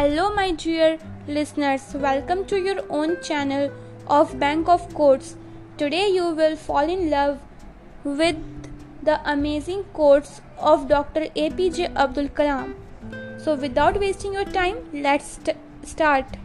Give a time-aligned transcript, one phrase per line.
[0.00, 0.98] Hello, my dear
[1.28, 1.82] listeners.
[2.02, 3.70] Welcome to your own channel
[4.06, 5.34] of Bank of Quotes.
[5.76, 7.38] Today, you will fall in love
[8.02, 8.38] with
[9.02, 11.26] the amazing quotes of Dr.
[11.42, 12.72] APJ Abdul Kalam.
[13.44, 16.38] So, without wasting your time, let's st- start.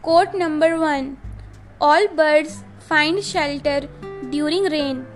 [0.00, 1.18] Quote number one
[1.78, 3.78] All birds find shelter
[4.30, 5.06] during rain,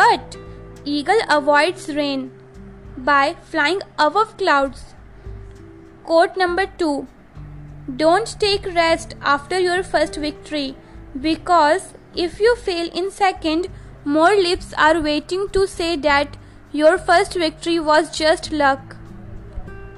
[0.00, 0.36] but
[0.84, 2.28] eagle avoids rain
[2.96, 4.95] by flying above clouds.
[6.08, 7.08] Quote number 2
[8.00, 10.76] Don't take rest after your first victory
[11.20, 13.66] because if you fail in second,
[14.04, 16.36] more lips are waiting to say that
[16.70, 18.94] your first victory was just luck.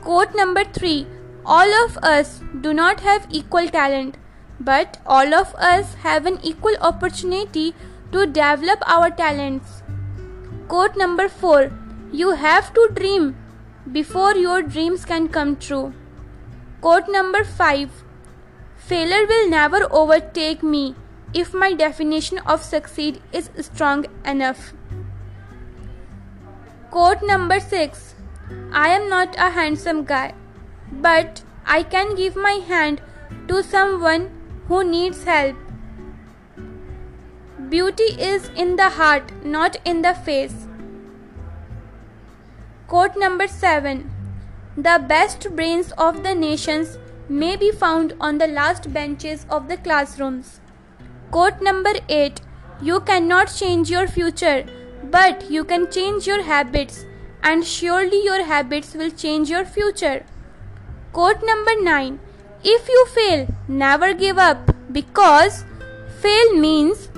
[0.00, 1.06] Quote number 3
[1.44, 4.16] All of us do not have equal talent,
[4.58, 7.74] but all of us have an equal opportunity
[8.12, 9.82] to develop our talents.
[10.68, 11.70] Quote number 4
[12.12, 13.28] You have to dream
[13.92, 15.94] before your dreams can come true.
[16.80, 18.04] Quote number 5
[18.76, 20.94] Failure will never overtake me
[21.34, 24.72] if my definition of succeed is strong enough.
[26.90, 28.14] Quote number 6
[28.72, 30.34] I am not a handsome guy,
[30.92, 33.02] but I can give my hand
[33.48, 34.30] to someone
[34.68, 35.56] who needs help.
[37.68, 40.67] Beauty is in the heart, not in the face.
[42.90, 44.10] Quote number 7
[44.78, 46.96] The best brains of the nations
[47.28, 50.60] may be found on the last benches of the classrooms.
[51.30, 52.40] Quote number 8
[52.80, 54.64] You cannot change your future,
[55.18, 57.04] but you can change your habits,
[57.42, 60.24] and surely your habits will change your future.
[61.12, 62.18] Quote number 9
[62.64, 65.64] If you fail, never give up because
[66.22, 67.10] fail means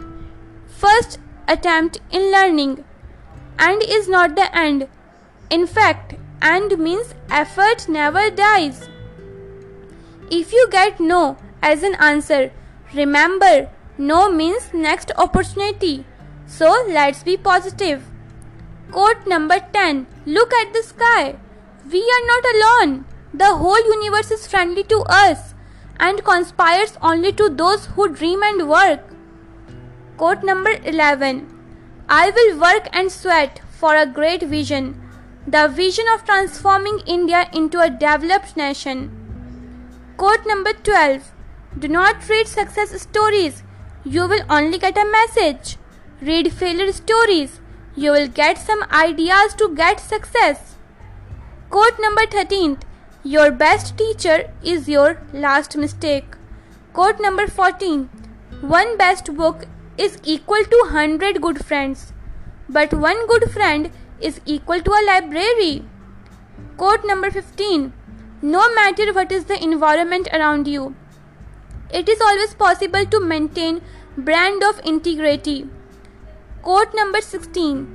[0.67, 2.81] first attempt in learning
[3.57, 4.89] and is not the end
[5.51, 8.89] in fact, and means effort never dies.
[10.31, 12.53] If you get no as an answer,
[12.95, 13.69] remember
[13.99, 16.05] no means next opportunity.
[16.47, 18.05] So let's be positive.
[18.93, 21.37] Quote number 10 Look at the sky.
[21.91, 23.05] We are not alone.
[23.35, 25.55] The whole universe is friendly to us
[25.99, 29.01] and conspires only to those who dream and work.
[30.17, 31.47] Quote number 11
[32.09, 35.10] I will work and sweat for a great vision
[35.53, 38.99] the vision of transforming India into a developed nation.
[40.17, 41.33] Quote number 12
[41.77, 43.65] Do not read success stories,
[44.05, 45.77] you will only get a message.
[46.21, 47.59] Read failure stories,
[47.97, 50.77] you will get some ideas to get success.
[51.69, 52.79] Quote number 13
[53.25, 56.37] Your best teacher is your last mistake.
[56.93, 58.05] Quote number 14
[58.61, 59.67] One best book
[59.99, 62.13] is equal to 100 good friends,
[62.69, 63.91] but one good friend
[64.21, 65.85] is equal to a library.
[66.77, 67.93] Quote number 15
[68.43, 70.95] No matter what is the environment around you,
[71.93, 73.81] it is always possible to maintain
[74.17, 75.69] brand of integrity.
[76.63, 77.87] Quote number 16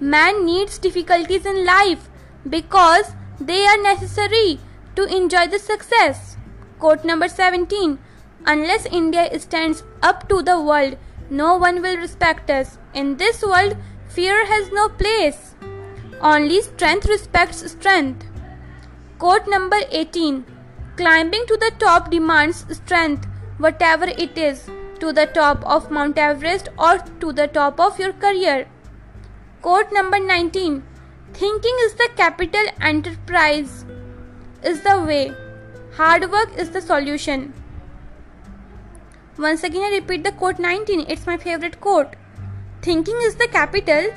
[0.00, 2.08] Man needs difficulties in life
[2.48, 4.60] because they are necessary
[4.94, 6.36] to enjoy the success.
[6.78, 7.98] Quote number 17
[8.46, 10.96] Unless India stands up to the world,
[11.28, 12.78] no one will respect us.
[12.94, 13.76] In this world,
[14.08, 15.55] fear has no place.
[16.20, 18.26] Only strength respects strength.
[19.18, 20.44] Quote number 18
[20.96, 23.26] Climbing to the top demands strength,
[23.58, 28.12] whatever it is, to the top of Mount Everest or to the top of your
[28.14, 28.66] career.
[29.60, 30.82] Quote number 19
[31.34, 33.84] Thinking is the capital, enterprise
[34.62, 35.32] is the way,
[35.96, 37.52] hard work is the solution.
[39.38, 42.16] Once again, I repeat the quote 19, it's my favorite quote.
[42.80, 44.12] Thinking is the capital,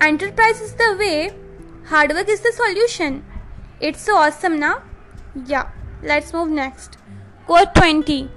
[0.00, 1.30] Enterprise is the way,
[1.86, 3.24] hard work is the solution.
[3.80, 4.82] It's so awesome now.
[5.44, 5.70] Yeah,
[6.02, 6.98] let's move next.
[7.46, 8.30] Quote 20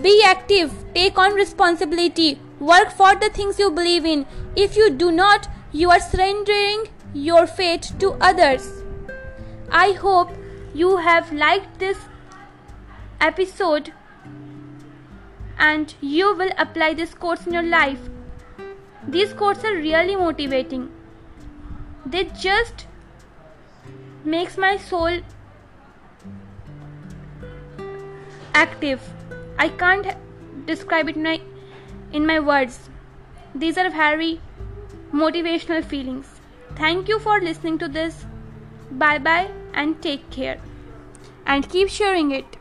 [0.00, 4.24] Be active, take on responsibility, work for the things you believe in.
[4.56, 8.82] If you do not, you are surrendering your fate to others.
[9.70, 10.30] I hope
[10.72, 11.98] you have liked this
[13.20, 13.92] episode
[15.58, 18.08] and you will apply this course in your life
[19.08, 20.90] these quotes are really motivating.
[22.04, 22.86] They just
[24.24, 25.20] makes my soul
[28.54, 29.00] active.
[29.58, 30.14] I can't
[30.66, 31.40] describe it in my,
[32.12, 32.90] in my words.
[33.54, 34.40] These are very
[35.12, 36.40] motivational feelings.
[36.76, 38.24] Thank you for listening to this.
[38.90, 40.60] Bye bye and take care.
[41.46, 42.59] And keep sharing it.